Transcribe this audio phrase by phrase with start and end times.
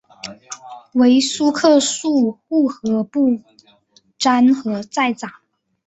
[0.93, 3.39] 为苏克素护河部
[4.17, 5.31] 沾河寨长。